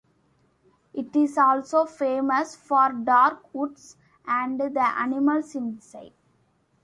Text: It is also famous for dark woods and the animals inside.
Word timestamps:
It 0.95 1.15
is 1.15 1.37
also 1.37 1.85
famous 1.85 2.55
for 2.55 2.89
dark 2.91 3.53
woods 3.53 3.97
and 4.25 4.59
the 4.59 4.83
animals 4.97 5.53
inside. 5.53 6.13